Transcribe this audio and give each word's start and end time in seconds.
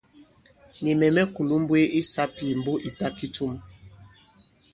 Nì 0.83 0.91
mɛ̀ 0.99 1.09
mɛ̀ 1.15 1.23
kulū 1.33 1.55
m̀mbwee 1.59 1.87
i 1.99 2.01
sāpìmbo 2.11 2.73
ì 2.87 2.89
ta 2.97 3.07
kitum. 3.17 3.53